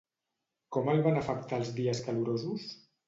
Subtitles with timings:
[0.77, 2.67] Com el van afectar els dies calorosos?